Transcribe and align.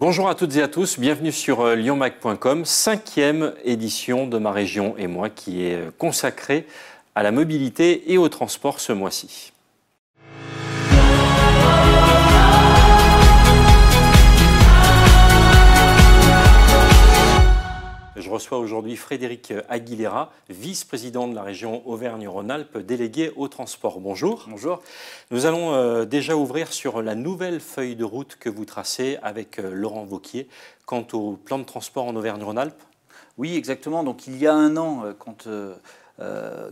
Bonjour 0.00 0.28
à 0.28 0.36
toutes 0.36 0.54
et 0.54 0.62
à 0.62 0.68
tous, 0.68 1.00
bienvenue 1.00 1.32
sur 1.32 1.60
euh, 1.60 1.74
lyonmac.com, 1.74 2.64
cinquième 2.64 3.52
édition 3.64 4.28
de 4.28 4.38
Ma 4.38 4.52
Région 4.52 4.94
et 4.96 5.08
moi 5.08 5.28
qui 5.28 5.64
est 5.64 5.74
euh, 5.74 5.90
consacrée 5.98 6.68
à 7.16 7.24
la 7.24 7.32
mobilité 7.32 8.12
et 8.12 8.16
au 8.16 8.28
transport 8.28 8.78
ce 8.78 8.92
mois-ci. 8.92 9.52
Je 18.28 18.32
reçois 18.34 18.58
aujourd'hui 18.58 18.94
Frédéric 18.94 19.54
Aguilera, 19.70 20.30
vice-président 20.50 21.28
de 21.28 21.34
la 21.34 21.42
région 21.42 21.80
Auvergne-Rhône-Alpes, 21.88 22.76
délégué 22.76 23.32
au 23.36 23.48
transport. 23.48 24.00
Bonjour. 24.00 24.44
Bonjour. 24.50 24.82
Nous 25.30 25.46
allons 25.46 25.72
euh, 25.72 26.04
déjà 26.04 26.36
ouvrir 26.36 26.70
sur 26.70 27.00
la 27.00 27.14
nouvelle 27.14 27.58
feuille 27.58 27.96
de 27.96 28.04
route 28.04 28.36
que 28.38 28.50
vous 28.50 28.66
tracez 28.66 29.16
avec 29.22 29.58
euh, 29.58 29.70
Laurent 29.72 30.04
Vauquier 30.04 30.46
quant 30.84 31.06
au 31.14 31.38
plan 31.42 31.58
de 31.58 31.64
transport 31.64 32.04
en 32.04 32.14
Auvergne-Rhône-Alpes. 32.16 32.82
Oui, 33.38 33.56
exactement. 33.56 34.04
Donc 34.04 34.26
il 34.26 34.36
y 34.36 34.46
a 34.46 34.52
un 34.52 34.76
an, 34.76 35.06
euh, 35.06 35.14
quand 35.18 35.48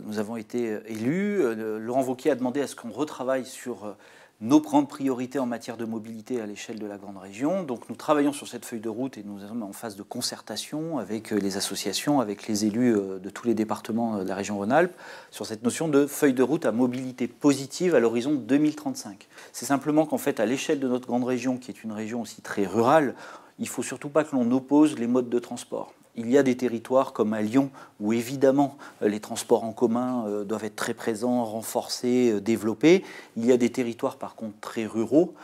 nous 0.05 0.19
avons 0.19 0.37
été 0.37 0.77
élus, 0.85 1.41
Laurent 1.79 2.03
Vauquier 2.03 2.29
a 2.29 2.35
demandé 2.35 2.61
à 2.61 2.67
ce 2.67 2.75
qu'on 2.75 2.91
retravaille 2.91 3.45
sur 3.45 3.95
nos 4.39 4.61
grandes 4.61 4.87
priorités 4.87 5.39
en 5.39 5.47
matière 5.47 5.77
de 5.77 5.85
mobilité 5.85 6.39
à 6.41 6.45
l'échelle 6.45 6.77
de 6.77 6.85
la 6.85 6.97
grande 6.97 7.17
région. 7.17 7.63
Donc 7.63 7.89
nous 7.89 7.95
travaillons 7.95 8.33
sur 8.33 8.47
cette 8.47 8.65
feuille 8.65 8.79
de 8.79 8.89
route 8.89 9.17
et 9.17 9.23
nous 9.23 9.39
sommes 9.39 9.63
en 9.63 9.73
phase 9.73 9.95
de 9.95 10.03
concertation 10.03 10.99
avec 10.99 11.33
euh, 11.33 11.37
les 11.37 11.57
associations, 11.57 12.19
avec 12.19 12.47
les 12.47 12.65
élus 12.65 12.95
euh, 12.95 13.17
de 13.17 13.29
tous 13.31 13.47
les 13.47 13.55
départements 13.55 14.19
de 14.19 14.27
la 14.27 14.35
région 14.35 14.57
Rhône-Alpes 14.57 14.95
sur 15.31 15.47
cette 15.47 15.63
notion 15.63 15.87
de 15.87 16.05
feuille 16.05 16.33
de 16.33 16.43
route 16.43 16.65
à 16.65 16.71
mobilité 16.71 17.27
positive 17.27 17.95
à 17.95 17.99
l'horizon 17.99 18.35
2035. 18.35 19.27
C'est 19.53 19.65
simplement 19.65 20.05
qu'en 20.05 20.19
fait 20.19 20.39
à 20.39 20.45
l'échelle 20.45 20.79
de 20.79 20.87
notre 20.87 21.07
grande 21.07 21.23
région, 21.23 21.57
qui 21.57 21.71
est 21.71 21.83
une 21.83 21.91
région 21.91 22.21
aussi 22.21 22.41
très 22.41 22.67
rurale, 22.67 23.15
il 23.57 23.63
ne 23.63 23.69
faut 23.69 23.83
surtout 23.83 24.09
pas 24.09 24.23
que 24.23 24.35
l'on 24.35 24.51
oppose 24.51 24.99
les 24.99 25.07
modes 25.07 25.29
de 25.29 25.39
transport. 25.39 25.93
Il 26.19 26.31
y 26.31 26.37
a 26.39 26.43
des 26.43 26.57
territoires 26.57 27.13
comme 27.13 27.33
à 27.33 27.43
Lyon 27.43 27.69
où 27.99 28.11
évidemment 28.11 28.77
euh, 29.03 29.07
les 29.07 29.19
transports 29.19 29.63
en 29.63 29.71
commun 29.71 30.25
euh, 30.27 30.43
doivent 30.43 30.63
être 30.63 30.75
très 30.75 30.95
présents, 30.95 31.45
renforcés, 31.45 32.31
euh, 32.31 32.41
développés. 32.41 33.03
Il 33.35 33.45
y 33.45 33.51
a 33.51 33.57
des 33.57 33.69
territoires 33.69 34.17
par 34.17 34.35
contre 34.35 34.59
très 34.59 34.85
ruraux 34.85 35.35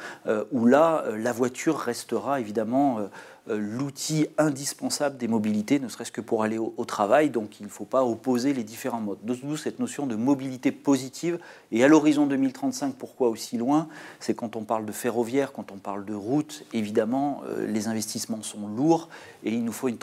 où 0.51 0.65
là 0.65 1.05
la 1.15 1.31
voiture 1.31 1.77
restera 1.77 2.39
évidemment 2.39 2.99
l'outil 3.47 4.27
indispensable 4.37 5.17
des 5.17 5.27
mobilités, 5.27 5.79
ne 5.79 5.89
serait-ce 5.89 6.11
que 6.11 6.21
pour 6.21 6.43
aller 6.43 6.57
au, 6.57 6.85
travail. 6.85 7.29
Donc 7.29 7.59
il 7.59 7.65
ne 7.65 7.71
faut 7.71 7.85
pas 7.85 8.03
opposer 8.03 8.53
les 8.53 8.63
différents 8.63 9.01
modes. 9.01 9.17
D'où 9.23 9.57
cette 9.57 9.79
notion 9.79 10.07
de 10.07 10.15
mobilité 10.15 10.71
positive. 10.71 11.39
Et 11.71 11.83
à 11.83 11.87
l'horizon 11.87 12.25
2035, 12.25 12.95
pourquoi 12.95 13.29
aussi 13.29 13.57
loin? 13.57 13.87
C'est 14.19 14.33
quand 14.33 14.55
on 14.55 14.63
parle 14.63 14.85
de 14.85 14.91
ferroviaire, 14.91 15.51
quand 15.51 15.71
on 15.71 15.77
parle 15.77 16.05
de 16.05 16.13
route, 16.13 16.65
évidemment, 16.73 17.41
euh, 17.47 17.67
les 17.67 17.87
investissements 17.87 18.41
sont 18.43 18.67
lourds 18.67 19.09
et 19.43 19.51
il 19.51 19.63
nous 19.63 19.71
faut 19.71 19.87
une, 19.87 19.97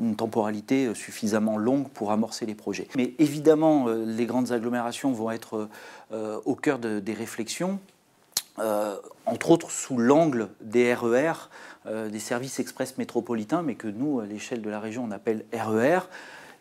une, 0.00 0.16
temporalité 0.16 0.86
euh, 0.86 0.94
suffisamment 0.94 1.58
longue 1.58 1.88
pour 1.88 2.10
amorcer 2.10 2.46
les 2.46 2.54
projets. 2.54 2.88
Mais 2.96 3.14
évidemment, 3.18 3.86
les 3.88 4.26
grandes 4.26 4.52
agglomérations 4.52 5.12
vont 5.12 5.30
être 5.30 5.68
au 6.12 6.54
cœur 6.54 6.78
des 6.78 7.12
réflexions. 7.12 7.78
Entre 9.26 9.50
autres 9.50 9.70
sous 9.70 9.96
l'angle 9.96 10.48
des 10.60 10.92
RER, 10.94 11.32
euh, 11.86 12.10
des 12.10 12.18
services 12.18 12.58
express 12.58 12.98
métropolitains, 12.98 13.62
mais 13.62 13.74
que 13.74 13.88
nous, 13.88 14.20
à 14.20 14.26
l'échelle 14.26 14.60
de 14.60 14.68
la 14.68 14.80
région, 14.80 15.04
on 15.08 15.10
appelle 15.10 15.44
RER 15.52 16.00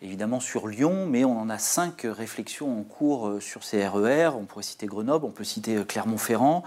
évidemment 0.02 0.40
sur 0.40 0.70
Lyon, 0.70 1.08
mais 1.08 1.26
on 1.26 1.38
en 1.38 1.50
a 1.50 1.58
cinq 1.58 2.08
réflexions 2.10 2.80
en 2.80 2.84
cours 2.84 3.28
euh, 3.28 3.40
sur 3.42 3.66
ces 3.66 3.86
RER. 3.86 4.30
On 4.40 4.46
pourrait 4.46 4.64
citer 4.64 4.86
Grenoble, 4.86 5.26
on 5.26 5.32
peut 5.32 5.44
citer 5.44 5.76
euh, 5.76 5.84
Clermont-Ferrand, 5.84 6.64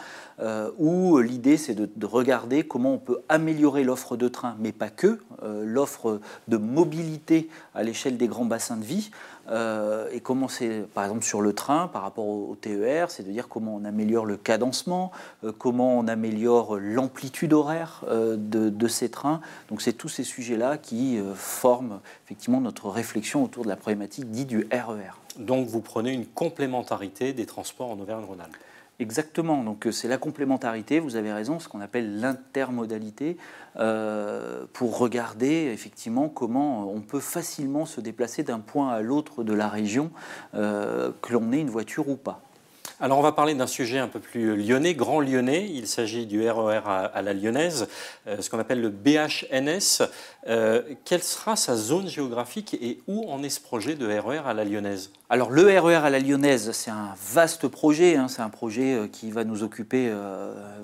où 0.76 1.18
l'idée 1.18 1.56
c'est 1.56 1.74
de, 1.74 2.06
regarder 2.06 2.64
comment 2.64 2.94
on 2.94 2.98
peut 2.98 3.22
améliorer 3.28 3.84
l'offre 3.84 4.16
de 4.18 4.28
train, 4.28 4.56
mais 4.58 4.72
pas 4.72 4.90
que, 4.90 5.20
l'offre 5.40 6.20
de 6.48 6.56
mobilité 6.56 7.48
à 7.76 7.84
l'échelle 7.84 8.16
des 8.16 8.26
grands 8.26 8.44
bassins 8.44 8.76
de 8.76 8.84
vie. 8.84 9.12
Euh, 9.48 10.08
et 10.12 10.20
comment 10.20 10.48
c'est, 10.48 10.82
par 10.94 11.04
exemple, 11.04 11.24
sur 11.24 11.40
le 11.40 11.52
train 11.52 11.88
par 11.88 12.02
rapport 12.02 12.26
au, 12.26 12.56
TER, 12.60 13.10
c'est 13.10 13.22
de 13.22 13.30
dire 13.30 13.48
comment 13.48 13.74
on 13.76 13.84
améliore 13.84 14.24
le 14.24 14.36
cadencement, 14.36 15.10
euh, 15.44 15.52
comment 15.56 15.98
on 15.98 16.06
améliore 16.06 16.78
l'amplitude 16.78 17.52
horaire 17.52 18.04
euh, 18.08 18.36
de, 18.38 18.88
ces 18.88 19.10
trains. 19.10 19.40
Donc, 19.68 19.82
c'est 19.82 19.92
tous 19.92 20.08
ces 20.08 20.24
sujets-là 20.24 20.76
qui 20.76 21.18
forment 21.34 22.00
effectivement 22.24 22.60
notre 22.60 22.88
réflexion 22.88 23.42
autour 23.42 23.64
de 23.64 23.68
la 23.68 23.76
problématique 23.76 24.30
dite 24.30 24.48
du 24.48 24.66
RER. 24.70 25.16
E 25.38 25.40
Donc, 25.40 25.68
vous 25.68 25.80
prenez 25.80 26.12
une 26.12 26.26
complémentarité 26.26 27.32
des 27.32 27.46
transports 27.46 27.90
en 27.90 27.98
Auvergne-Rhône-Alpes. 27.98 28.56
Exactement, 28.98 29.64
donc 29.64 29.88
c'est 29.90 30.06
la 30.06 30.18
complémentarité, 30.18 31.00
vous 31.00 31.16
avez 31.16 31.32
raison, 31.32 31.58
ce 31.58 31.68
qu'on 31.68 31.80
appelle 31.80 32.20
l'intermodalité, 32.20 33.36
pour 33.74 34.98
regarder 34.98 35.70
effectivement 35.72 36.28
comment 36.28 36.88
on 36.92 37.00
peut 37.00 37.18
facilement 37.18 37.84
se 37.84 38.00
déplacer 38.00 38.44
d'un 38.44 38.60
point 38.60 38.90
à 38.90 39.00
l'autre 39.00 39.42
de 39.42 39.54
la 39.54 39.68
région, 39.68 40.10
que 40.52 41.32
l'on 41.32 41.52
ait 41.52 41.60
une 41.60 41.70
voiture 41.70 42.08
ou 42.08 42.16
pas. 42.16 42.42
Alors 43.02 43.18
on 43.18 43.22
va 43.22 43.32
parler 43.32 43.56
d'un 43.56 43.66
sujet 43.66 43.98
un 43.98 44.06
peu 44.06 44.20
plus 44.20 44.54
lyonnais, 44.54 44.94
grand 44.94 45.18
lyonnais. 45.18 45.68
Il 45.68 45.88
s'agit 45.88 46.24
du 46.24 46.48
RER 46.48 46.82
à, 46.86 47.20
la 47.20 47.32
lyonnaise, 47.32 47.88
euh, 48.28 48.40
ce 48.40 48.48
qu'on 48.48 48.60
appelle 48.60 48.80
le 48.80 48.90
BHNS. 48.90 50.06
Euh, 50.46 50.82
quelle 51.04 51.24
sera 51.24 51.56
sa 51.56 51.74
zone 51.74 52.06
géographique 52.06 52.74
et 52.74 53.00
où 53.08 53.28
en 53.28 53.42
est 53.42 53.48
ce 53.48 53.60
projet 53.60 53.96
de 53.96 54.06
RER 54.06 54.42
à 54.46 54.54
la 54.54 54.64
lyonnaise? 54.64 55.10
Alors 55.30 55.50
le 55.50 55.64
RER 55.80 55.96
à 55.96 56.10
la 56.10 56.20
lyonnaise, 56.20 56.70
c'est 56.70 56.92
un 56.92 57.14
vaste 57.32 57.66
projet. 57.66 58.14
Hein. 58.14 58.28
c'est 58.28 58.42
un 58.42 58.50
projet 58.50 58.94
euh, 58.94 59.08
qui 59.08 59.32
va 59.32 59.42
nous 59.42 59.64
occuper 59.64 60.08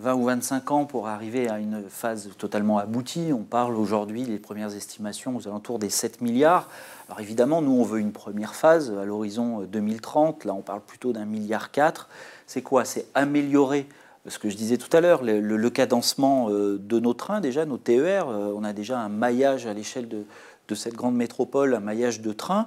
20 0.01 0.15
ou 0.15 0.25
25 0.25 0.71
ans 0.73 0.84
pour 0.87 1.07
arriver 1.07 1.49
à 1.49 1.61
une 1.61 1.84
phase 1.89 2.31
totalement 2.37 2.78
aboutie. 2.78 3.31
On 3.33 3.45
parle 3.45 3.77
aujourd'hui, 3.77 4.25
les 4.25 4.41
premières 4.41 4.75
estimations, 4.75 5.37
aux 5.37 5.47
alentours 5.47 5.78
des 5.78 5.91
7 5.91 6.21
milliards. 6.21 6.69
Alors 7.09 7.21
évidemment, 7.21 7.63
nous, 7.63 7.73
on 7.73 7.85
veut 7.85 8.01
une 8.01 8.13
première 8.13 8.55
phase 8.55 8.93
à 8.93 9.05
l'horizon 9.05 9.63
2030. 9.63 10.45
Là, 10.45 10.55
on 10.55 10.61
parle 10.61 10.83
plutôt 10.83 11.13
d'un 11.13 11.25
milliard 11.25 11.71
quatre. 11.71 12.09
C'est 12.47 12.61
quoi? 12.63 12.85
C'est 12.85 13.07
améliorer 13.15 13.87
ce 14.27 14.39
que 14.39 14.51
je 14.51 14.57
disais 14.57 14.77
tout 14.77 14.95
à 14.95 15.01
l'heure, 15.01 15.23
le, 15.23 15.71
cadencement 15.71 16.51
euh, 16.51 16.79
de 16.79 17.01
nos 17.01 17.15
trains, 17.15 17.41
déjà, 17.41 17.65
nos 17.65 17.79
TER. 17.79 18.29
Euh, 18.29 18.53
on 18.55 18.63
a 18.65 18.73
déjà 18.73 18.99
un 19.01 19.09
maillage 19.09 19.67
à 19.67 19.73
l'échelle 19.73 20.09
de, 20.09 20.25
de 20.69 20.75
cette 20.75 20.95
grande 20.95 21.17
métropole, 21.17 21.75
un 21.75 21.81
maillage 21.81 22.21
de 22.21 22.33
trains, 22.33 22.67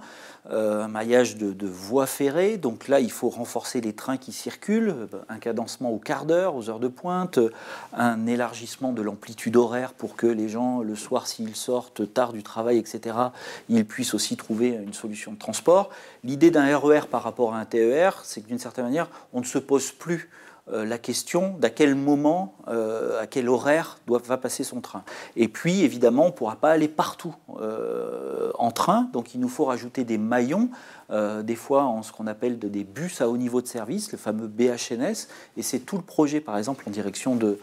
euh, 0.50 0.84
un 0.84 0.88
maillage 0.88 1.38
de, 1.38 1.68
voies 1.68 2.08
ferrées. 2.08 2.58
Donc 2.58 2.88
là, 2.88 3.00
il 3.00 3.12
faut 3.12 3.30
renforcer 3.30 3.80
les 3.80 3.94
trains 3.94 4.18
qui 4.18 4.32
circulent, 4.32 5.08
un 5.30 5.38
cadencement 5.38 5.92
au 5.92 6.00
quart 6.00 6.26
d'heure, 6.26 6.56
aux 6.56 6.70
heures 6.70 6.80
de 6.80 6.88
pointe, 6.88 7.40
un 7.94 8.26
élargissement 8.26 8.92
de 8.92 9.02
l'amplitude 9.02 9.56
horaire 9.56 9.94
pour 9.94 10.16
que 10.16 10.28
les 10.28 10.50
gens, 10.50 10.82
le 10.82 10.96
soir, 10.96 11.28
s'ils 11.28 11.56
sortent 11.56 12.12
tard 12.12 12.34
du 12.34 12.42
travail, 12.42 12.78
etc., 12.78 13.16
ils 13.70 13.86
puissent 13.86 14.16
aussi 14.16 14.36
trouver 14.36 14.70
une 14.70 14.94
solution 14.94 15.34
de 15.34 15.38
transport. 15.38 15.90
L'idée 16.24 16.50
d'un 16.50 16.76
RER 16.78 17.02
e 17.02 17.06
par 17.06 17.24
rapport 17.24 17.54
à 17.54 17.60
un 17.60 17.66
TER, 17.66 18.22
c'est 18.24 18.42
que 18.42 18.48
d'une 18.48 18.60
certaine 18.60 18.86
manière, 18.86 19.08
on 19.34 19.42
ne 19.42 19.46
se 19.46 19.60
pose 19.60 19.92
plus 19.92 20.30
la 20.68 20.98
question 20.98 21.56
d'à 21.60 21.70
quel 21.70 21.96
moment, 21.96 22.56
euh, 22.68 23.22
à 23.22 23.28
quel 23.28 23.50
horaire 23.50 23.98
doit, 24.08 24.22
va 24.24 24.38
passer 24.38 24.64
son 24.64 24.82
train. 24.82 25.04
Et 25.36 25.48
puis, 25.48 25.84
évidemment, 25.84 26.24
on 26.24 26.28
ne 26.28 26.34
pourra 26.34 26.56
pas 26.56 26.72
aller 26.72 26.88
partout 26.88 27.36
euh, 27.60 28.52
en 28.58 28.72
train, 28.72 29.10
donc 29.14 29.34
il 29.34 29.42
nous 29.42 29.50
faut 29.50 29.66
rajouter 29.66 30.04
des 30.04 30.18
maillons 30.18 30.70
euh, 31.12 31.44
des 31.44 31.56
fois 31.56 31.84
en 31.84 32.04
ce 32.04 32.12
qu'on 32.12 32.28
appelle 32.28 32.58
des 32.58 32.84
bus 32.84 33.22
à 33.22 33.30
haut 33.30 33.38
niveau 33.38 33.62
de 33.62 33.68
service, 33.68 34.12
le 34.12 34.18
fameux 34.18 34.48
BHNS, 34.48 35.28
et 35.58 35.62
c'est 35.62 35.80
tout 35.80 35.98
le 35.98 36.04
projet, 36.04 36.40
par 36.40 36.58
exemple, 36.58 36.86
en 36.88 36.92
direction 36.92 37.36
de, 37.36 37.60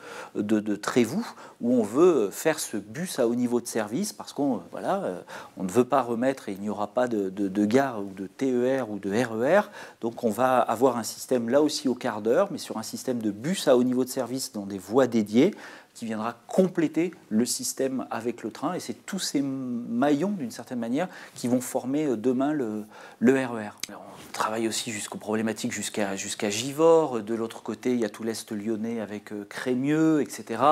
Trévoux, 0.76 1.26
où 1.60 1.74
on 1.74 1.82
veut 1.82 2.30
faire 2.30 2.58
ce 2.58 2.76
bus 2.76 3.18
à 3.18 3.26
haut 3.26 3.34
niveau 3.34 3.60
de 3.60 3.66
service, 3.66 4.12
parce 4.12 4.32
qu'on 4.32 4.60
voilà, 4.70 5.02
euh, 5.02 5.20
on 5.56 5.64
ne 5.64 5.70
veut 5.70 5.84
pas 5.84 6.02
remettre, 6.02 6.48
et 6.48 6.52
il 6.52 6.60
n'y 6.60 6.68
aura 6.68 6.88
pas 6.88 7.08
de, 7.08 7.30
de, 7.30 7.64
gare 7.64 8.00
ou 8.00 8.12
de 8.14 8.26
TER 8.26 8.90
ou 8.90 8.98
de 8.98 9.10
RER, 9.10 9.62
donc 10.00 10.24
on 10.24 10.30
va 10.30 10.58
avoir 10.58 10.96
un 10.96 11.02
système 11.02 11.48
là 11.48 11.62
aussi 11.62 11.88
au 11.88 11.94
quart 11.94 12.22
d'heure, 12.22 12.48
mais 12.50 12.58
sur 12.58 12.76
un 12.76 12.82
système 12.82 13.18
de 13.18 13.30
bus 13.30 13.68
à 13.68 13.76
haut 13.76 13.84
niveau 13.84 14.04
de 14.04 14.10
service 14.10 14.52
dans 14.52 14.66
des 14.66 14.78
voies 14.78 15.06
dédiées, 15.06 15.54
qui 15.98 16.04
viendra 16.04 16.36
compléter 16.46 17.12
le 17.28 17.44
système 17.44 18.06
avec 18.12 18.44
le 18.44 18.52
train. 18.52 18.74
Et 18.74 18.80
c'est 18.80 19.04
tous 19.04 19.18
ces 19.18 19.42
maillons, 19.42 20.30
d'une 20.30 20.52
certaine 20.52 20.78
manière, 20.78 21.08
qui 21.34 21.48
vont 21.48 21.60
former 21.60 22.06
euh, 22.06 22.16
demain 22.16 22.52
le, 22.52 22.84
RER. 23.20 23.70
E 23.90 23.94
on 23.94 24.32
travaille 24.32 24.68
aussi 24.68 24.92
jusqu'aux 24.92 25.18
problématiques 25.18 25.72
jusqu'à 25.72 26.14
jusqu'à 26.14 26.50
Givors. 26.50 27.22
De 27.22 27.34
l'autre 27.34 27.64
côté, 27.64 27.94
il 27.94 27.98
y 27.98 28.04
a 28.04 28.08
tout 28.08 28.22
l'Est 28.22 28.52
lyonnais 28.52 29.00
avec 29.00 29.32
euh, 29.32 29.44
Crémieux, 29.48 30.20
etc. 30.22 30.62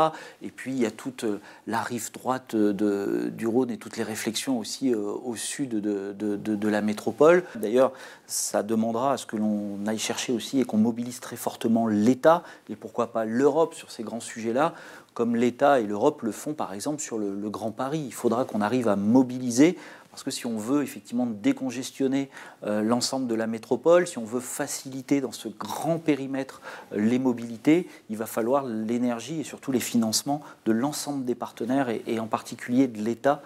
Et 0.43 0.51
puis, 0.51 0.71
il 0.71 0.79
y 0.79 0.87
a 0.87 0.93
toute 0.93 1.25
euh, 1.25 1.41
la 1.67 1.81
rive 1.81 2.13
droite 2.13 2.55
du 2.55 3.47
Rhône 3.49 3.73
et 3.73 3.79
toutes 3.79 3.97
les 3.97 4.05
réflexions 4.05 4.61
aussi 4.61 4.95
au 4.95 5.35
sud 5.35 5.71
de, 5.71 6.13
de 6.13 6.69
la 6.69 6.83
métropole. 6.83 7.43
D'ailleurs, 7.57 7.93
ça 8.27 8.63
demandera 8.63 9.15
à 9.15 9.17
ce 9.17 9.27
que 9.27 9.37
l'on 9.37 9.85
aille 9.87 9.99
chercher 9.99 10.33
aussi 10.33 10.61
et 10.61 10.65
qu'on 10.65 10.79
mobilise 10.79 11.19
très 11.19 11.37
fortement 11.37 11.89
l'État 11.89 12.45
et 12.69 12.77
pourquoi 12.77 13.13
pas 13.13 13.25
l'Europe 13.25 13.75
sur 13.75 13.91
ces 13.91 14.05
grands 14.05 14.21
sujets-là 14.21 14.75
comme 15.17 15.35
l'État 15.35 15.81
et 15.81 15.87
l'Europe 15.87 16.21
le 16.21 16.31
font 16.31 16.53
par 16.53 16.75
exemple 16.75 17.01
sur 17.01 17.17
le, 17.17 17.49
Grand 17.49 17.71
Paris. 17.71 18.03
Il 18.05 18.13
faudra 18.13 18.45
qu'on 18.45 18.61
arrive 18.61 18.87
à 18.87 18.97
mobiliser 18.97 19.79
Parce 20.11 20.23
que 20.23 20.31
si 20.31 20.45
on 20.45 20.59
veut 20.59 20.83
effectivement 20.83 21.25
décongestionner 21.27 22.29
l'ensemble 22.63 23.27
de 23.27 23.35
la 23.35 23.47
métropole, 23.47 24.07
si 24.07 24.19
on 24.19 24.25
veut 24.25 24.41
faciliter 24.41 25.23
dans 25.23 25.33
ce 25.33 25.49
grand 25.49 25.99
périmètre 25.99 26.61
les 26.93 27.19
mobilités, 27.19 27.89
il 28.11 28.19
va 28.19 28.27
falloir 28.27 28.65
l'énergie 28.65 29.41
et 29.41 29.45
surtout 29.45 29.73
les 29.73 29.81
financements 29.81 30.43
de 30.67 30.73
l'ensemble 30.73 31.25
des 31.25 31.35
partenaires 31.35 31.89
et 31.89 32.21
en 32.21 32.27
particulier 32.27 32.87
de 32.87 33.01
l'État 33.01 33.43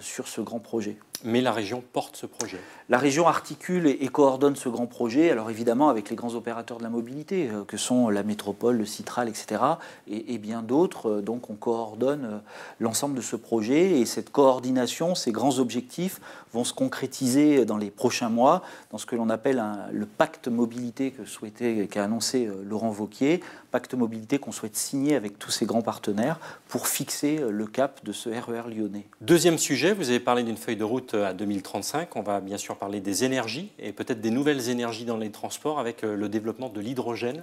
sur 0.00 0.28
ce 0.28 0.40
grand 0.40 0.60
projet. 0.60 0.98
Mais 1.24 1.40
la 1.40 1.52
région 1.52 1.82
porte 1.92 2.16
ce 2.16 2.26
projet. 2.26 2.58
La 2.90 2.98
région 2.98 3.26
articule 3.26 3.86
et, 3.86 4.08
coordonne 4.08 4.56
ce 4.56 4.68
grand 4.68 4.86
projet, 4.86 5.30
alors 5.30 5.48
évidemment 5.48 5.88
avec 5.88 6.10
les 6.10 6.16
grands 6.16 6.34
opérateurs 6.34 6.76
de 6.76 6.82
la 6.82 6.90
mobilité, 6.90 7.48
euh, 7.48 7.64
que 7.64 7.78
sont 7.78 8.10
la 8.10 8.22
métropole, 8.22 8.76
le 8.76 8.84
Citral, 8.84 9.26
etc., 9.30 9.62
et, 10.06 10.36
bien 10.36 10.60
d'autres. 10.60 11.10
Euh, 11.10 11.22
donc 11.22 11.48
on 11.48 11.54
coordonne 11.54 12.24
euh, 12.26 12.38
l'ensemble 12.78 13.14
de 13.14 13.22
ce 13.22 13.36
projet, 13.36 14.00
et 14.00 14.04
cette 14.04 14.30
coordination, 14.30 15.14
ces 15.14 15.32
grands 15.32 15.58
objectifs 15.60 16.20
vont 16.52 16.64
se 16.64 16.74
concrétiser 16.74 17.64
dans 17.64 17.78
les 17.78 17.90
prochains 17.90 18.28
mois 18.28 18.62
dans 18.90 18.98
ce 18.98 19.06
que 19.06 19.16
l'on 19.16 19.30
appelle 19.30 19.60
le 19.90 20.06
pacte 20.06 20.46
mobilité 20.46 21.10
que 21.10 21.24
souhaitait, 21.24 21.88
qu'a 21.90 22.04
annoncé 22.04 22.48
Laurent 22.64 22.90
Vauquier, 22.90 23.40
pacte 23.72 23.94
mobilité 23.94 24.38
qu'on 24.38 24.52
souhaite 24.52 24.76
signer 24.76 25.16
avec 25.16 25.36
tous 25.36 25.50
ces 25.50 25.66
grands 25.66 25.82
partenaires 25.82 26.38
pour 26.68 26.86
fixer 26.86 27.40
le 27.50 27.66
cap 27.66 28.04
de 28.04 28.12
ce 28.12 28.28
RER 28.28 28.68
e 28.68 28.70
lyonnais. 28.70 29.08
Deuxième 29.20 29.58
sujet, 29.58 29.73
vous 29.74 30.10
avez 30.10 30.20
parlé 30.20 30.44
d'une 30.44 30.56
feuille 30.56 30.76
de 30.76 30.84
route 30.84 31.14
à 31.14 31.32
2035. 31.32 32.14
On 32.14 32.22
va 32.22 32.40
bien 32.40 32.56
sûr 32.56 32.76
parler 32.76 33.00
des 33.00 33.24
énergies 33.24 33.72
et 33.80 33.92
peut-être 33.92 34.20
des 34.20 34.30
nouvelles 34.30 34.68
énergies 34.68 35.04
dans 35.04 35.16
les 35.16 35.30
transports 35.30 35.80
avec 35.80 36.04
euh, 36.04 36.16
le 36.16 36.28
développement 36.28 36.68
de 36.68 36.80
l'hydrogène. 36.80 37.42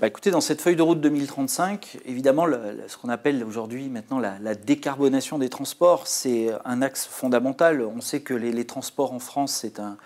Bah 0.00 0.06
écoutez, 0.06 0.30
dans 0.30 0.40
cette 0.40 0.62
feuille 0.62 0.74
de 0.74 0.82
route 0.82 1.00
2035, 1.02 1.98
évidemment, 2.06 2.46
ce 2.88 2.96
qu'on 2.96 3.10
appelle 3.10 3.44
aujourd'hui 3.44 3.88
maintenant 3.90 4.18
la, 4.18 4.54
décarbonation 4.54 5.38
des 5.38 5.50
transports, 5.50 6.06
c'est 6.06 6.50
un 6.64 6.82
axe 6.82 7.06
fondamental. 7.06 7.82
On 7.82 8.00
sait 8.00 8.20
que 8.20 8.34
les, 8.34 8.64
transports 8.64 9.12
en 9.12 9.20
France, 9.20 9.52
c'est 9.52 9.78
un, 9.78 9.96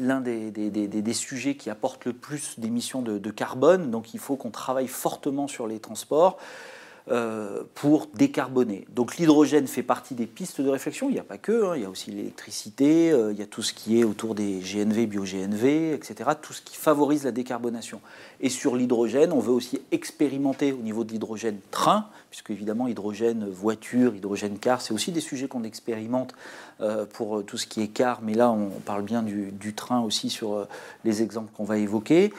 l'un 0.00 0.20
des, 0.20 1.14
sujets 1.14 1.54
qui 1.54 1.70
apporte 1.70 2.04
le 2.04 2.12
plus 2.12 2.58
d'émissions 2.58 3.00
de, 3.00 3.30
carbone. 3.30 3.90
Donc 3.90 4.12
il 4.12 4.20
faut 4.20 4.36
qu'on 4.36 4.50
travaille 4.50 4.88
fortement 4.88 5.48
sur 5.48 5.66
les 5.66 5.78
transports. 5.78 6.36
Euh, 7.08 7.62
pour 7.76 8.08
décarboner. 8.14 8.84
Donc 8.92 9.16
l'hydrogène 9.16 9.68
fait 9.68 9.84
partie 9.84 10.16
des 10.16 10.26
pistes 10.26 10.60
de 10.60 10.68
réflexion, 10.68 11.08
il 11.08 11.12
n'y 11.12 11.20
a 11.20 11.22
pas 11.22 11.38
que, 11.38 11.66
hein. 11.66 11.76
il 11.76 11.82
y 11.82 11.84
a 11.84 11.88
aussi 11.88 12.10
l'électricité, 12.10 13.12
euh, 13.12 13.30
il 13.30 13.38
y 13.38 13.42
a 13.42 13.46
tout 13.46 13.62
ce 13.62 13.72
qui 13.72 14.00
est 14.00 14.02
autour 14.02 14.34
des 14.34 14.58
GNV, 14.58 15.06
bio-GNV, 15.06 15.92
etc., 15.94 16.30
tout 16.42 16.52
ce 16.52 16.62
qui 16.62 16.74
favorise 16.74 17.22
la 17.22 17.30
décarbonation. 17.30 18.00
Et 18.40 18.48
sur 18.48 18.74
l'hydrogène, 18.74 19.30
on 19.30 19.38
veut 19.38 19.52
aussi 19.52 19.80
expérimenter 19.92 20.72
au 20.72 20.78
niveau 20.78 21.04
de 21.04 21.12
l'hydrogène 21.12 21.60
train, 21.70 22.08
puisque 22.30 22.50
évidemment 22.50 22.88
hydrogène 22.88 23.48
voiture, 23.48 24.16
hydrogène 24.16 24.58
car, 24.58 24.80
c'est 24.80 24.92
aussi 24.92 25.12
des 25.12 25.20
sujets 25.20 25.46
qu'on 25.46 25.62
expérimente 25.62 26.34
euh, 26.80 27.06
pour 27.06 27.44
tout 27.44 27.56
ce 27.56 27.68
qui 27.68 27.82
est 27.82 27.88
car, 27.88 28.20
mais 28.20 28.34
là 28.34 28.50
on 28.50 28.68
parle 28.84 29.02
bien 29.02 29.22
du, 29.22 29.74
train 29.74 30.00
aussi 30.00 30.28
sur 30.28 30.66
les 31.04 31.22
exemples 31.22 31.52
qu'on 31.56 31.64
va 31.64 31.78
évoquer, 31.78 32.32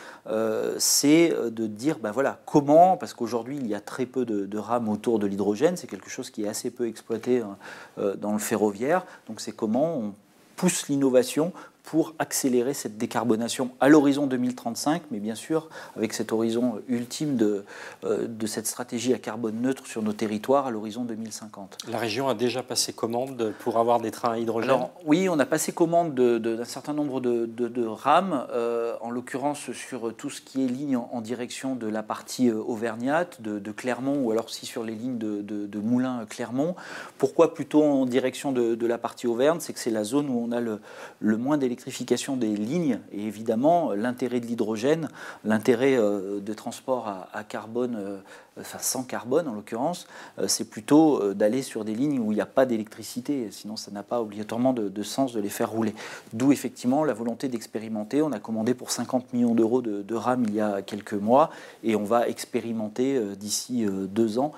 c'est 0.78 1.34
de 1.52 1.68
dire, 1.68 2.00
ben 2.00 2.12
voilà, 2.12 2.40
comment, 2.46 2.98
parce 2.98 3.14
qu'aujourd'hui 3.14 3.58
il 3.58 3.68
y 3.68 3.76
a 3.76 3.80
très 3.80 4.06
peu 4.06 4.26
de 4.26 4.57
de 4.57 4.57
rames 4.60 4.90
autour 4.90 5.20
de 5.20 5.28
l'hydrogène. 5.28 5.78
C'est 5.78 5.88
quelque 5.88 6.10
chose 6.10 6.30
qui 6.30 6.44
est 6.44 6.48
assez 6.48 6.70
peu 6.72 6.88
exploité 6.88 7.40
hein, 7.40 7.58
euh, 8.00 8.16
dans 8.16 8.34
le 8.34 8.40
ferroviaire. 8.40 9.06
Donc 9.28 9.42
c'est 9.42 9.52
comment 9.52 9.98
on 9.98 10.14
pousse 10.56 10.88
l'innovation 10.88 11.54
pour 11.88 12.16
accélérer 12.20 12.74
cette 12.74 12.98
décarbonation 12.98 13.70
à 13.80 13.88
l'horizon 13.88 14.28
2035, 14.28 15.04
mais 15.10 15.20
bien 15.20 15.36
sûr 15.36 15.70
avec 15.96 16.12
cet 16.12 16.34
horizon 16.34 16.82
ultime 16.90 17.38
de, 17.38 17.64
euh, 18.04 18.28
de 18.28 18.46
cette 18.46 18.68
stratégie 18.68 19.14
à 19.14 19.20
carbone 19.20 19.62
neutre 19.62 19.88
sur 19.88 20.02
nos 20.02 20.12
territoires 20.12 20.68
à 20.68 20.72
l'horizon 20.72 21.06
2050. 21.06 21.78
La 21.90 21.98
région 21.98 22.28
a 22.28 22.34
déjà 22.34 22.62
passé 22.62 22.92
commande 22.92 23.54
pour 23.60 23.78
avoir 23.78 24.02
des 24.02 24.12
trains 24.12 24.34
à 24.34 24.38
hydrogène? 24.38 24.70
Alors, 24.70 24.92
Oui, 25.06 25.30
on 25.30 25.40
a 25.40 25.46
passé 25.46 25.72
commande 25.72 26.14
d'un 26.14 26.66
certain 26.66 26.92
nombre 26.92 27.22
de, 27.22 27.46
de, 27.46 27.86
rames, 27.86 28.46
euh, 28.52 28.98
en 29.00 29.10
l'occurrence 29.10 29.72
sur 29.72 30.14
tout 30.14 30.30
ce 30.30 30.42
qui 30.42 30.66
est 30.66 30.68
ligne 30.68 30.98
en, 30.98 31.22
direction 31.22 31.76
de 31.76 31.88
la 31.88 32.04
partie 32.04 32.50
euh, 32.50 32.58
auvergnate, 32.58 33.42
de, 33.42 33.72
Clermont, 33.72 34.26
ou 34.26 34.32
alors 34.32 34.48
aussi 34.48 34.66
sur 34.66 34.84
les 34.84 34.94
lignes 34.94 35.18
de, 35.18 35.80
Moulins-Clermont. 35.80 36.76
Pourquoi 37.18 37.54
plutôt 37.54 37.86
en 37.86 38.06
direction 38.06 38.52
de, 38.52 38.86
la 38.86 38.98
partie 38.98 39.26
Auvergne? 39.26 39.60
C'est 39.62 39.72
que 39.72 39.80
c'est 39.80 39.90
la 39.90 40.04
zone 40.04 40.28
où 40.30 40.46
on 40.46 40.52
a 40.52 40.60
le, 40.60 40.82
le 41.22 41.38
moins 41.38 41.58
d'électricité 41.58 41.77
des 42.38 42.56
lignes 42.56 43.00
et 43.12 43.26
évidemment 43.26 43.94
l'intérêt 43.94 44.40
de 44.40 44.46
l'hydrogène, 44.46 45.10
l'intérêt 45.44 45.96
euh, 45.98 46.40
de 46.40 46.54
transport 46.54 47.08
à, 47.08 47.44
carbone, 47.44 47.96
euh, 48.00 48.18
enfin 48.60 48.80
sans 48.80 49.04
carbone 49.04 49.48
en 49.48 49.54
l'occurrence, 49.54 50.08
euh, 50.40 50.48
c'est 50.48 50.70
plutôt 50.70 51.34
d'aller 51.34 51.62
sur 51.62 51.86
des 51.86 51.94
lignes 51.94 52.20
où 52.20 52.32
il 52.32 52.36
n'y 52.36 52.42
a 52.42 52.46
pas 52.46 52.66
d'électricité, 52.66 53.50
sinon 53.52 53.76
ça 53.76 53.92
n'a 53.92 54.04
pas 54.04 54.22
obligatoirement 54.22 54.74
de, 54.74 55.04
sens 55.04 55.34
de 55.34 55.40
les 55.40 55.50
faire 55.50 55.70
rouler. 55.70 55.94
D'où 56.34 56.52
effectivement 56.52 57.04
la 57.04 57.14
volonté 57.14 57.48
d'expérimenter. 57.48 58.22
On 58.22 58.32
a 58.32 58.40
commandé 58.40 58.74
pour 58.74 58.92
50 58.92 59.34
millions 59.34 59.56
d'euros 59.56 59.82
de, 59.82 60.02
de, 60.02 60.16
RAM 60.16 60.44
il 60.48 60.56
y 60.56 60.62
a 60.62 60.82
quelques 60.82 61.14
mois 61.14 61.50
et 61.84 61.96
on 61.96 62.04
va 62.04 62.28
expérimenter 62.28 63.22
d'ici 63.38 63.86
deux 63.88 64.40
ans 64.40 64.52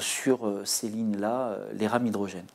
sur 0.00 0.52
ces 0.64 0.88
lignes-là 0.88 1.58
les 1.74 1.86
rames 1.86 2.06
hydrogène. 2.06 2.46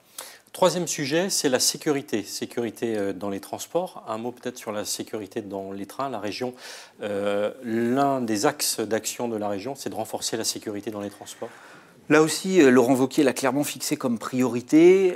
Troisième 0.51 0.87
sujet, 0.87 1.29
c'est 1.29 1.49
la 1.49 1.59
sécurité. 1.59 2.23
Sécurité 2.23 2.97
euh, 2.97 3.13
dans 3.13 3.29
les 3.29 3.39
transports. 3.39 4.03
Un 4.07 4.17
mot 4.17 4.31
peut-être 4.31 4.57
sur 4.57 4.71
la 4.71 4.83
sécurité 4.83 5.41
dans 5.41 5.71
les 5.71 5.85
trains. 5.85 6.09
La 6.09 6.19
région, 6.19 6.53
euh, 7.01 7.51
l'un 7.63 8.19
des 8.19 8.45
axes 8.45 8.79
d'action 8.79 9.27
de 9.27 9.37
la 9.37 9.47
région, 9.47 9.75
c'est 9.75 9.89
de 9.89 9.95
renforcer 9.95 10.37
la 10.37 10.43
sécurité 10.43 10.89
dans 10.89 11.01
les 11.01 11.11
transports. 11.11 11.49
Là 12.09 12.23
aussi, 12.23 12.59
euh, 12.59 12.71
Laurent 12.71 12.95
Wauquiez 12.95 13.23
l'a 13.23 13.33
clairement 13.33 13.63
fixé 13.63 13.95
comme 13.95 14.17
priorité. 14.17 15.15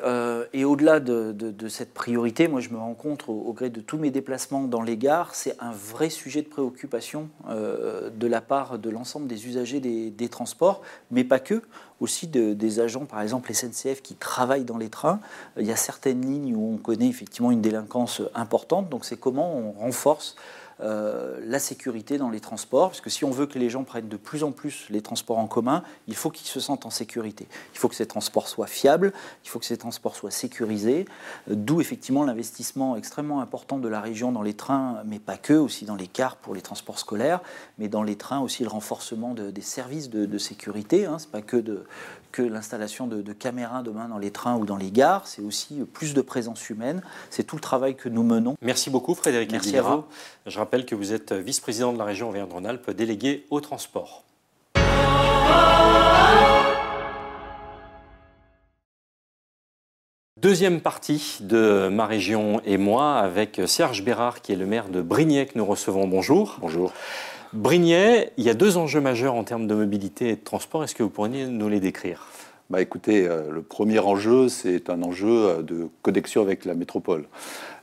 et 0.53 0.63
au-delà 0.65 0.99
de, 0.99 1.67
cette 1.67 1.93
priorité, 1.93 2.47
moi 2.47 2.61
je 2.61 2.69
me 2.69 2.77
rends 2.77 2.93
compte 2.93 3.25
au, 3.27 3.51
gré 3.53 3.69
de 3.69 3.81
tous 3.81 3.97
mes 3.97 4.11
déplacements 4.11 4.63
dans 4.63 4.81
les 4.81 4.95
gares, 4.95 5.33
c'est 5.33 5.55
un 5.59 5.71
vrai 5.71 6.09
sujet 6.09 6.43
de 6.43 6.47
préoccupation 6.47 7.29
de 7.49 8.27
la 8.27 8.41
part 8.41 8.77
de 8.77 8.89
l'ensemble 8.89 9.27
des 9.27 9.47
usagers 9.47 9.79
des, 9.79 10.29
transports, 10.29 10.81
mais 11.09 11.23
pas 11.23 11.39
que 11.39 11.61
aussi 11.99 12.27
des 12.27 12.79
agents, 12.79 13.05
par 13.05 13.21
exemple 13.21 13.53
SNCF, 13.53 14.01
qui 14.01 14.15
travaillent 14.15 14.65
dans 14.65 14.77
les 14.77 14.89
trains. 14.89 15.19
Il 15.57 15.65
y 15.65 15.71
a 15.71 15.75
certaines 15.75 16.21
lignes 16.21 16.55
où 16.55 16.73
on 16.73 16.77
connaît 16.77 17.07
effectivement 17.07 17.51
une 17.51 17.61
délinquance 17.61 18.21
importante, 18.35 18.89
donc 18.89 19.05
c'est 19.05 19.19
comment 19.19 19.55
on 19.55 19.71
renforce 19.71 20.35
euh, 20.81 21.39
la 21.45 21.59
sécurité 21.59 22.17
dans 22.17 22.29
les 22.29 22.39
transports, 22.39 22.89
parce 22.89 23.01
que 23.01 23.09
si 23.09 23.25
on 23.25 23.31
veut 23.31 23.45
que 23.45 23.59
les 23.59 23.69
gens 23.69 23.83
prennent 23.83 24.09
de 24.09 24.17
plus 24.17 24.43
en 24.43 24.51
plus 24.51 24.87
les 24.89 25.01
transports 25.01 25.37
en 25.37 25.47
commun, 25.47 25.83
il 26.07 26.15
faut 26.15 26.29
qu'ils 26.29 26.47
se 26.47 26.59
sentent 26.59 26.85
en 26.85 26.89
sécurité. 26.89 27.47
Il 27.73 27.79
faut 27.79 27.89
que 27.89 27.95
ces 27.95 28.05
transports 28.05 28.47
soient 28.47 28.67
fiables, 28.67 29.13
il 29.43 29.49
faut 29.49 29.59
que 29.59 29.65
ces 29.65 29.77
transports 29.77 30.15
soient 30.15 30.31
sécurisés, 30.31 31.05
euh, 31.49 31.55
d'où 31.55 31.81
effectivement 31.81 32.23
l'investissement 32.23 32.95
extrêmement 32.95 33.41
important 33.41 33.77
de 33.77 33.87
la 33.87 34.01
région 34.01 34.31
dans 34.31 34.41
les 34.41 34.53
trains, 34.53 35.03
mais 35.05 35.19
pas 35.19 35.37
que, 35.37 35.53
aussi 35.53 35.85
dans 35.85 35.95
les 35.95 36.07
cars 36.07 36.37
pour 36.37 36.55
les 36.55 36.61
transports 36.61 36.99
scolaires, 36.99 37.41
mais 37.77 37.87
dans 37.87 38.03
les 38.03 38.15
trains 38.15 38.39
aussi 38.39 38.63
le 38.63 38.69
renforcement 38.69 39.33
des 39.33 39.61
services 39.61 40.09
de, 40.09 40.37
sécurité. 40.37 41.05
Hein. 41.05 41.19
Ce 41.19 41.25
n'est 41.25 41.31
pas 41.31 41.41
que 41.41 41.57
de, 41.57 41.85
que 42.33 42.41
l'installation 42.41 43.07
de, 43.07 43.31
caméras 43.31 43.83
demain 43.83 44.09
dans 44.09 44.17
les 44.17 44.31
trains 44.31 44.57
ou 44.57 44.65
dans 44.65 44.75
les 44.75 44.91
gares, 44.91 45.27
c'est 45.27 45.41
aussi 45.41 45.81
plus 45.93 46.13
de 46.13 46.21
présence 46.21 46.69
humaine. 46.69 47.01
C'est 47.29 47.43
tout 47.43 47.55
le 47.55 47.61
travail 47.61 47.95
que 47.95 48.09
nous 48.09 48.23
menons. 48.23 48.57
Merci 48.61 48.89
beaucoup 48.89 49.13
Frédéric 49.13 49.51
Merci 49.51 49.77
à 49.77 49.83
vous. 49.83 50.03
Je 50.47 50.57
rappelle 50.57 50.85
que 50.85 50.95
vous 50.95 51.13
êtes 51.13 51.31
vice-président 51.31 51.93
de 51.93 51.97
la 51.97 52.03
région 52.03 52.29
Auvergne-Rhône-Alpes, 52.29 52.91
délégué 52.91 53.45
au 53.51 53.61
transport. 53.61 54.23
Deuxième 60.41 60.81
partie 60.81 61.37
de 61.39 61.87
Ma 61.87 62.05
Région 62.05 62.59
et 62.65 62.77
moi 62.77 63.13
avec 63.15 63.61
Serge 63.65 64.03
Bérard 64.03 64.41
qui 64.41 64.51
est 64.51 64.57
le 64.57 64.65
maire 64.65 64.89
de 64.89 65.01
Brignais 65.01 65.45
que 65.45 65.57
nous 65.57 65.65
recevons. 65.65 66.05
Bonjour. 66.05 66.57
Bonjour. 66.59 66.91
Brignais, 67.53 68.31
il 68.37 68.43
y 68.43 68.49
a 68.49 68.55
deux 68.55 68.77
enjeux 68.77 68.99
majeurs 68.99 69.35
en 69.35 69.43
termes 69.43 69.67
de 69.67 69.75
mobilité 69.75 70.29
et 70.29 70.35
de 70.35 70.43
transport. 70.43 70.83
Est-ce 70.83 70.95
que 70.95 71.03
vous 71.03 71.11
pourriez 71.11 71.45
nous 71.45 71.69
les 71.69 71.79
décrire? 71.79 72.27
Bah 72.71 72.81
écoutez, 72.81 73.27
euh, 73.27 73.51
le 73.51 73.61
premier 73.61 73.99
enjeu, 73.99 74.49
c'est 74.49 74.89
un 74.89 75.03
enjeu 75.03 75.27
euh, 75.27 75.61
de 75.61 75.87
connexion 76.01 76.41
avec 76.41 76.65
la 76.65 76.73
métropole. 76.73 77.25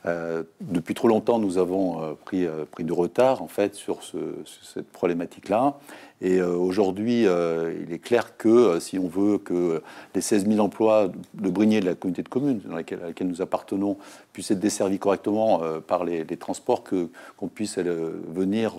Euh, 0.06 0.42
depuis 0.60 0.94
trop 0.94 1.06
longtemps, 1.06 1.38
nous 1.38 1.56
avons 1.56 2.16
pris, 2.24 2.48
du 2.80 2.92
retard 2.92 3.42
en 3.42 3.46
fait 3.46 3.76
sur 3.76 4.00
cette 4.02 4.90
problématique-là. 4.90 5.78
Et 6.22 6.42
aujourd'hui, 6.42 7.22
il 7.22 7.92
est 7.92 7.98
clair 7.98 8.36
que 8.36 8.78
si 8.78 8.98
on 8.98 9.08
veut 9.08 9.38
que 9.38 9.82
les 10.14 10.20
16 10.20 10.46
000 10.46 10.60
emplois 10.60 11.10
de 11.34 11.48
Brignais, 11.48 11.80
de 11.80 11.86
la 11.86 11.94
communauté 11.94 12.22
de 12.22 12.28
communes 12.28 12.60
dans 12.66 12.76
laquelle, 12.76 13.00
à 13.02 13.06
laquelle 13.06 13.28
nous 13.28 13.40
appartenons, 13.40 13.96
puissent 14.32 14.50
être 14.50 14.60
desservis 14.60 14.98
correctement 14.98 15.62
par 15.86 16.04
les, 16.04 16.24
les 16.24 16.36
transports, 16.36 16.84
qu'on 16.84 17.48
puisse 17.48 17.78
venir 17.78 18.74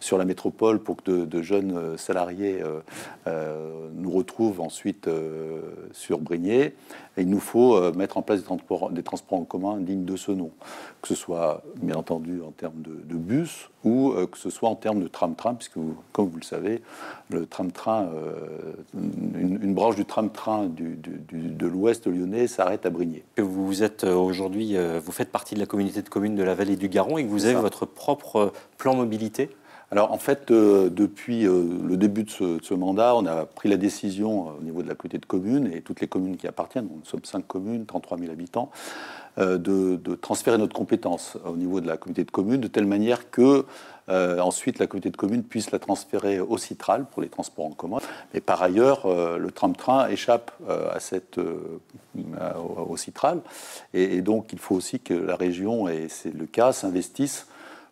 sur 0.00 0.16
la 0.18 0.24
métropole 0.24 0.80
pour 0.80 0.96
que 0.96 1.24
de, 1.24 1.42
jeunes 1.42 1.76
euh, 1.76 1.96
salariés 1.96 2.60
euh, 2.62 2.80
euh, 3.26 3.88
nous 3.94 4.10
retrouvent 4.10 4.60
ensuite 4.60 5.08
sur 5.92 6.18
Brignais. 6.18 6.74
il 7.18 7.28
nous 7.28 7.40
faut 7.40 7.92
mettre 7.92 8.16
en 8.16 8.22
place 8.22 8.40
des 8.40 8.44
transports, 8.44 8.90
des 8.90 9.02
transports 9.02 9.38
en 9.38 9.44
commun 9.44 9.76
dignes 9.78 10.06
de 10.06 10.16
ce 10.16 10.32
nom, 10.32 10.50
que 11.02 11.08
ce 11.08 11.14
soit 11.14 11.62
bien 11.76 11.96
entendu 11.96 12.40
en 12.42 12.50
termes 12.50 12.80
de, 12.80 13.16
bus 13.16 13.68
ou 13.84 14.14
que 14.30 14.38
ce 14.38 14.48
soit 14.48 14.70
en 14.70 14.76
termes 14.76 15.02
de 15.02 15.08
tram-train, 15.08 15.54
puisque 15.54 15.78
comme 16.12 16.28
vous 16.28 16.38
le 16.40 16.44
savez, 16.44 16.82
le 17.30 17.46
tram-train, 17.46 18.08
une, 18.94 19.74
branche 19.74 19.96
du 19.96 20.04
tram-train 20.04 20.68
de 20.68 21.66
l'ouest 21.66 22.06
lyonnais 22.06 22.46
s'arrête 22.46 22.86
à 22.86 22.90
Brignais. 22.90 23.22
Vous 23.38 23.82
êtes 23.82 24.04
aujourd'hui, 24.04 24.76
vous 25.04 25.12
faites 25.12 25.30
partie 25.30 25.54
de 25.54 25.60
la 25.60 25.66
communauté 25.66 26.02
de 26.02 26.08
communes 26.08 26.34
de 26.34 26.42
la 26.42 26.54
vallée 26.54 26.76
du 26.76 26.88
Garon 26.88 27.18
et 27.18 27.24
que 27.24 27.28
vous 27.28 27.44
avez 27.44 27.54
votre 27.54 27.86
propre 27.86 28.52
plan 28.78 28.94
mobilité? 28.94 29.50
Alors 29.92 30.12
en 30.12 30.18
fait, 30.18 30.52
euh, 30.52 30.88
depuis 30.88 31.46
euh, 31.46 31.64
le 31.84 31.96
début 31.96 32.22
de 32.22 32.30
ce, 32.30 32.74
mandat, 32.74 33.16
on 33.16 33.26
a 33.26 33.44
pris 33.44 33.68
la 33.68 33.76
décision 33.76 34.48
euh, 34.48 34.52
au 34.60 34.62
niveau 34.62 34.82
de 34.82 34.88
la 34.88 34.94
communauté 34.94 35.18
de 35.18 35.26
communes 35.26 35.68
et 35.72 35.80
toutes 35.80 36.00
les 36.00 36.06
communes 36.06 36.36
qui 36.36 36.46
appartiennent, 36.46 36.88
nous 36.88 37.04
sommes 37.04 37.24
5 37.24 37.44
communes, 37.44 37.86
33 37.86 38.18
000 38.18 38.30
habitants, 38.30 38.70
de, 39.38 40.14
transférer 40.16 40.58
notre 40.58 40.74
compétence 40.74 41.36
au 41.46 41.56
niveau 41.56 41.80
de 41.80 41.86
la 41.86 41.96
communauté 41.96 42.24
de 42.24 42.30
communes 42.30 42.60
de 42.60 42.68
telle 42.68 42.86
manière 42.86 43.30
que 43.30 43.64
ensuite 44.08 44.80
la 44.80 44.88
communauté 44.88 45.10
de 45.10 45.16
communes 45.16 45.44
puisse 45.44 45.70
la 45.70 45.78
transférer 45.78 46.40
au 46.40 46.58
Citral 46.58 47.06
pour 47.08 47.22
les 47.22 47.28
transports 47.28 47.66
en 47.66 47.70
commun. 47.70 47.98
Mais 48.34 48.40
par 48.40 48.60
ailleurs, 48.60 49.06
le 49.06 49.50
tram-train 49.52 50.08
échappe 50.08 50.50
à 50.68 50.98
cette, 50.98 51.38
au, 51.38 52.96
Citral 52.96 53.40
et, 53.94 54.16
et, 54.16 54.20
donc 54.20 54.52
il 54.52 54.58
faut 54.58 54.74
aussi 54.74 54.98
que 54.98 55.14
la 55.14 55.36
région, 55.36 55.86
et 55.86 56.08
c'est 56.08 56.34
le 56.34 56.46
cas, 56.46 56.72
s'investisse 56.72 57.46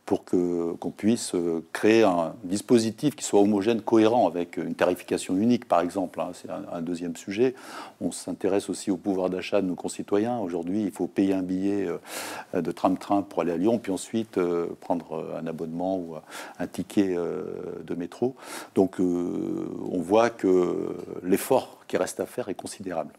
pour 0.09 0.25
qu'on 0.25 0.91
puisse 0.91 1.35
euh, 1.35 1.63
créer 1.75 2.03
un 2.03 2.35
dispositif 2.43 3.15
qui 3.15 3.27
soit 3.27 3.41
homogène, 3.41 3.83
cohérent, 3.83 4.27
avec 4.27 4.57
une 4.57 4.75
tarification 4.75 5.37
unique, 5.37 5.69
par 5.69 5.83
exemple. 5.83 6.19
Hein. 6.19 6.31
c'est 6.33 6.49
un, 6.49 6.81
deuxième 6.81 7.15
sujet. 7.15 7.55
On 8.01 8.11
s'intéresse 8.11 8.71
aussi 8.71 8.91
au 8.91 8.97
pouvoir 8.97 9.29
d'achat 9.29 9.61
de 9.61 9.67
nos 9.67 9.75
concitoyens. 9.75 10.39
Aujourd'hui, 10.39 10.83
il 10.83 10.93
faut 10.93 11.09
payer 11.09 11.35
un 11.35 11.43
billet 11.43 11.87
euh, 11.87 12.63
de 12.63 12.73
tram-train 12.73 13.21
pour 13.21 13.43
aller 13.43 13.53
à 13.53 13.59
Lyon, 13.59 13.79
puis 13.79 13.93
ensuite 13.93 14.39
euh, 14.39 14.69
prendre 14.81 15.31
un 15.39 15.47
abonnement 15.47 15.99
ou 15.99 16.15
un 16.59 16.67
ticket 16.67 17.15
de 17.15 17.95
métro. 17.95 18.35
Donc, 18.75 19.01
on 19.01 20.01
voit 20.01 20.31
que 20.31 20.97
l'effort 21.23 21.81
qui 21.87 21.99
reste 21.99 22.19
à 22.21 22.25
faire 22.25 22.49
est 22.49 22.55
considérable. 22.55 23.13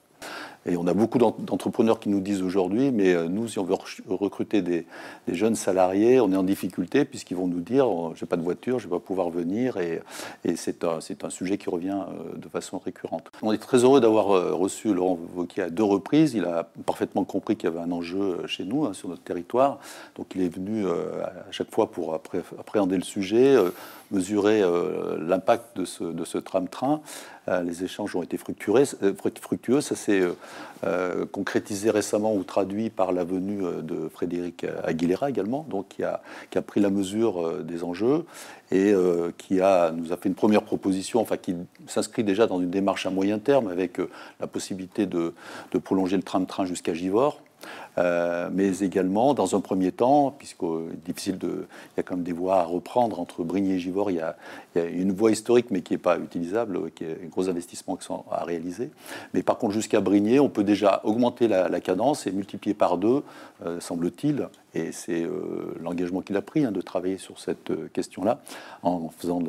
Et 0.65 0.75
on 0.75 0.87
a 0.87 0.93
beaucoup 0.93 1.17
d'entrepreneurs 1.17 2.01
qui 2.01 2.09
nous 2.09 2.19
disent 2.19 2.41
aujourd'hui, 2.41 2.91
mais 2.91 3.13
euh, 3.13 3.29
nous, 3.29 3.47
si 3.47 3.59
on 3.59 3.63
veut 3.63 3.77
recruter 4.09 4.61
des, 4.61 4.85
jeunes 5.29 5.55
salariés, 5.55 6.19
on 6.19 6.31
est 6.33 6.35
en 6.35 6.43
difficulté 6.43 7.05
puisqu'ils 7.05 7.37
vont 7.37 7.47
nous 7.47 7.61
dire, 7.61 7.89
oh, 7.89 8.11
je 8.15 8.23
n'ai 8.23 8.27
pas 8.27 8.35
de 8.35 8.41
voiture, 8.41 8.77
je 8.77 8.87
ne 8.87 8.91
vais 8.91 8.97
pas 8.97 9.05
pouvoir 9.05 9.29
venir. 9.29 9.77
Et, 9.77 10.01
c'est 10.55 10.83
un, 10.83 11.29
sujet 11.29 11.57
qui 11.57 11.69
revient 11.69 11.99
euh, 12.09 12.37
de 12.37 12.49
façon 12.49 12.77
récurrente. 12.77 13.31
On 13.41 13.53
est 13.53 13.57
très 13.57 13.83
heureux 13.83 14.01
d'avoir 14.01 14.31
euh, 14.31 14.53
reçu 14.53 14.93
Laurent 14.93 15.17
Wauquiez 15.35 15.63
à 15.63 15.69
deux 15.69 15.83
reprises. 15.83 16.33
Il 16.33 16.43
a 16.43 16.69
parfaitement 16.85 17.23
compris 17.23 17.55
qu'il 17.55 17.69
y 17.69 17.71
avait 17.71 17.81
un 17.81 17.91
enjeu 17.91 18.45
chez 18.47 18.65
nous, 18.65 18.85
hein, 18.85 18.93
sur 18.93 19.07
notre 19.07 19.23
territoire. 19.23 19.79
Donc 20.17 20.27
il 20.35 20.41
est 20.41 20.53
venu 20.53 20.85
à 20.87 21.51
chaque 21.51 21.71
fois 21.71 21.91
pour 21.91 22.13
appréhender 22.13 22.97
le 22.97 23.03
sujet, 23.03 23.55
mesurer 24.11 24.63
l'impact 25.19 25.77
de 25.77 25.85
ce 26.25 26.37
tram-train. 26.37 27.01
Les 27.63 27.83
échanges 27.83 28.15
ont 28.15 28.23
été 28.23 28.37
fructueux. 28.37 28.83
fructueux. 29.41 29.81
Ça 29.81 29.95
s'est 29.95 30.23
euh, 30.85 31.25
concrétisé 31.25 31.89
récemment 31.89 32.33
ou 32.33 32.43
traduit 32.43 32.89
par 32.89 33.11
la 33.11 33.25
venue 33.25 33.65
euh, 33.65 33.81
de 33.81 34.07
Frédéric 34.07 34.65
Aguilera 34.85 35.29
également, 35.29 35.65
qui 35.89 36.03
a, 36.03 36.21
pris 36.61 36.79
la 36.79 36.89
mesure 36.89 37.45
euh, 37.45 37.63
des 37.63 37.83
enjeux 37.83 38.25
et 38.71 38.93
qui 39.39 39.55
nous 39.55 40.13
a 40.13 40.17
fait 40.17 40.29
une 40.29 40.35
première 40.35 40.61
proposition, 40.61 41.19
enfin 41.19 41.37
qui 41.37 41.55
s'inscrit 41.87 42.23
déjà 42.23 42.45
dans 42.45 42.61
une 42.61 42.69
démarche 42.69 43.07
à 43.07 43.09
moyen 43.09 43.39
terme 43.39 43.67
avec 43.67 43.97
la 44.39 44.45
possibilité 44.45 45.07
de, 45.07 45.33
de 45.71 45.77
prolonger 45.79 46.17
le 46.17 46.21
train-train 46.21 46.65
jusqu'à 46.65 46.93
Givors. 46.93 47.41
Euh, 47.97 48.49
mais 48.51 48.79
également, 48.79 49.33
dans 49.33 49.55
un 49.55 49.59
premier 49.59 49.91
temps, 49.91 50.33
puisqu'il 50.37 50.93
est 50.93 51.05
difficile 51.05 51.37
de, 51.37 51.47
il 51.47 51.97
y 51.97 51.99
a 51.99 52.03
quand 52.03 52.15
même 52.15 52.23
des 52.23 52.33
voies 52.33 52.57
à 52.57 52.63
reprendre 52.63 53.19
entre 53.19 53.43
Brigny 53.43 53.73
et 53.73 53.79
Givors, 53.79 54.11
il 54.11 54.17
y 54.17 54.21
a, 54.21 54.35
une 54.75 55.11
voie 55.11 55.31
historique, 55.31 55.67
mais 55.71 55.81
qui 55.81 55.93
n'est 55.93 55.99
pas 55.99 56.17
utilisable, 56.17 56.91
qui 56.91 57.03
est 57.03 57.19
un 57.23 57.27
gros 57.27 57.49
investissement 57.49 57.97
à 58.31 58.43
réaliser. 58.45 58.91
Mais 59.33 59.43
par 59.43 59.57
contre, 59.57 59.73
jusqu'à 59.73 59.99
Brigny, 59.99 60.39
on 60.39 60.49
peut 60.49 60.63
déjà 60.63 61.01
augmenter 61.03 61.47
la, 61.47 61.79
cadence 61.81 62.27
et 62.27 62.31
multiplier 62.31 62.73
par 62.73 62.97
deux, 62.97 63.23
euh, 63.65 63.79
semble-t-il, 63.79 64.47
et 64.73 64.91
c'est 64.91 65.23
euh, 65.23 65.75
l'engagement 65.81 66.21
qu'il 66.21 66.38
a 66.38 66.41
pris 66.41 66.65
hein, 66.65 66.71
de 66.71 66.81
travailler 66.81 67.17
sur 67.17 67.39
cette 67.39 67.71
question-là, 67.91 68.39
en 68.83 69.09
faisant 69.09 69.41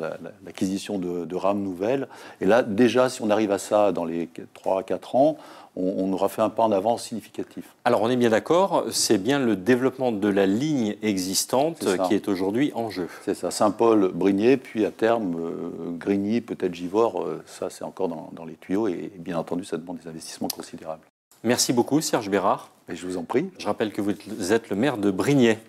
l'acquisition 0.43 0.99
de, 0.99 1.25
de 1.25 1.35
rames 1.35 1.61
nouvelles. 1.61 2.07
Et 2.39 2.45
là, 2.45 2.63
déjà, 2.63 3.09
si 3.09 3.21
on 3.21 3.29
arrive 3.29 3.51
à 3.51 3.57
ça 3.57 3.91
dans 3.91 4.05
les 4.05 4.29
3-4 4.63 5.17
ans, 5.17 5.37
on, 5.75 6.11
aura 6.11 6.27
fait 6.29 6.41
un 6.41 6.49
pas 6.49 6.63
en 6.63 6.71
avant 6.71 6.97
significatif. 6.97 7.75
Alors 7.85 8.01
on 8.01 8.09
est 8.09 8.17
bien 8.17 8.29
d'accord, 8.29 8.85
c'est 8.91 9.17
bien 9.17 9.39
le 9.39 9.55
développement 9.55 10.11
de 10.11 10.27
la 10.27 10.45
ligne 10.45 10.97
existante 11.01 11.85
qui 12.07 12.13
est 12.13 12.27
aujourd'hui 12.27 12.71
en 12.75 12.89
jeu. 12.89 13.07
C'est 13.23 13.35
ça, 13.35 13.51
Saint-Paul, 13.51 14.11
Brigné, 14.13 14.57
puis 14.57 14.85
à 14.85 14.91
terme 14.91 15.35
euh, 15.39 15.91
Grigny, 15.97 16.41
peut-être 16.41 16.73
Givors, 16.73 17.23
euh, 17.23 17.41
ça 17.45 17.69
c'est 17.69 17.83
encore 17.83 18.09
dans, 18.09 18.45
les 18.45 18.55
tuyaux 18.55 18.87
et 18.87 19.11
bien 19.17 19.37
entendu 19.37 19.63
ça 19.63 19.77
demande 19.77 19.99
des 19.99 20.09
investissements 20.09 20.49
considérables. 20.49 21.10
Merci 21.43 21.73
beaucoup 21.73 22.01
Serge 22.01 22.29
Bérard. 22.29 22.69
Et 22.89 22.95
je 22.95 23.05
vous 23.05 23.17
en 23.17 23.23
prie. 23.23 23.49
Je 23.57 23.65
rappelle 23.65 23.91
que 23.91 24.01
vous 24.01 24.53
êtes 24.53 24.69
le 24.69 24.75
maire 24.75 24.97
de 24.97 25.11
Brignais. 25.11 25.59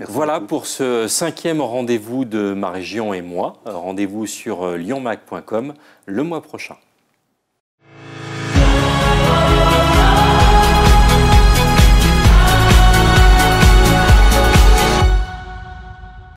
voilà 0.00 0.40
pour 0.40 0.66
ce 0.66 1.06
cinquième 1.08 1.60
rendez-vous 1.60 2.24
de 2.24 2.54
ma 2.54 2.70
région 2.70 3.14
et 3.14 3.22
moi. 3.22 3.58
Rendez-vous 3.64 4.26
sur 4.26 4.76
lyonmac.com 4.76 5.74
le 6.06 6.22
mois 6.22 6.42
prochain. 6.42 6.76